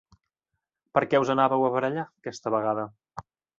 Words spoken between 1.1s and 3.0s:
què us anàveu a barallar, aquesta vegada?